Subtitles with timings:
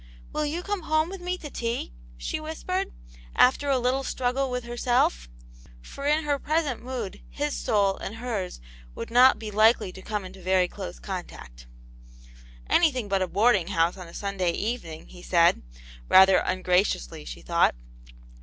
[0.33, 1.93] "Will you come home with me to tea?
[2.05, 2.91] '* she whispered,
[3.35, 5.29] after a little struggle with herself;
[5.79, 8.59] for in her present mood his soul and hers
[8.95, 11.67] would not be likely to come into very close contact.
[12.67, 15.61] "Anything but a boarding house on a Sunday evening," he said,
[16.09, 17.75] rather ungraciously, she thought.